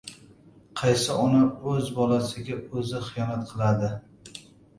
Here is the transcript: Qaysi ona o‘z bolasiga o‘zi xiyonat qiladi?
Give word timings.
Qaysi 0.79 1.17
ona 1.25 1.41
o‘z 1.73 1.91
bolasiga 1.99 2.57
o‘zi 2.83 3.03
xiyonat 3.11 3.47
qiladi? 3.53 3.93